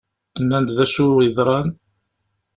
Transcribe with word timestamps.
Nnan-d 0.41 0.69
d 0.77 0.79
acu 0.83 1.07
yeḍran? 1.21 1.69